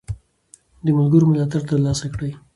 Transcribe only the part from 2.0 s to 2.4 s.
کړئ.